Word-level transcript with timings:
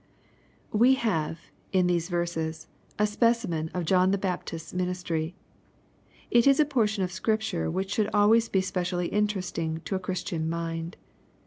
Wk 0.73 0.95
have, 0.97 1.41
in 1.71 1.85
these 1.85 2.09
verses, 2.09 2.65
a 2.97 3.05
specimen 3.05 3.69
of 3.71 3.85
John 3.85 4.09
the 4.09 4.17
Bap 4.17 4.47
tist's 4.47 4.73
ministry. 4.73 5.35
It 6.31 6.47
is 6.47 6.59
a 6.59 6.65
portion 6.65 7.03
of 7.03 7.11
Scripture 7.11 7.69
which 7.69 7.91
should 7.93 8.09
always 8.11 8.49
be 8.49 8.61
specially 8.61 9.09
interesting 9.09 9.79
to 9.85 9.93
a 9.93 9.99
Christian 9.99 10.49
mind. 10.49 10.97